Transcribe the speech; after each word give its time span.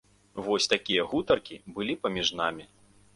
Вось 0.45 0.67
такія 0.71 1.03
гутаркі 1.11 1.59
былі 1.75 1.93
паміж 2.07 2.33
намі. 2.41 2.67